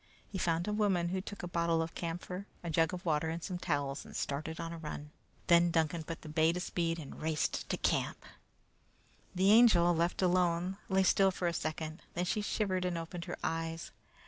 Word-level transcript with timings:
He 0.31 0.39
found 0.39 0.67
a 0.67 0.73
woman, 0.73 1.09
who 1.09 1.21
took 1.21 1.43
a 1.43 1.47
bottle 1.47 1.79
of 1.79 1.93
camphor, 1.93 2.47
a 2.63 2.71
jug 2.71 2.91
of 2.91 3.05
water, 3.05 3.29
and 3.29 3.43
some 3.43 3.59
towels, 3.59 4.03
and 4.03 4.15
started 4.15 4.59
on 4.59 4.71
the 4.71 4.77
run. 4.79 5.11
Then 5.45 5.69
Duncan 5.69 6.03
put 6.03 6.23
the 6.23 6.27
bay 6.27 6.51
to 6.53 6.59
speed 6.59 6.97
and 6.97 7.21
raced 7.21 7.69
to 7.69 7.77
camp. 7.77 8.25
The 9.35 9.51
Angel, 9.51 9.93
left 9.95 10.23
alone, 10.23 10.77
lay 10.89 11.03
still 11.03 11.29
for 11.29 11.47
a 11.47 11.53
second, 11.53 12.01
then 12.15 12.25
she 12.25 12.41
shivered 12.41 12.83
and 12.83 12.97
opened 12.97 13.25
her 13.25 13.37
eyes. 13.43 13.91